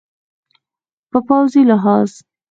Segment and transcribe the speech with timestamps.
[1.11, 2.11] په پوځي لحاظ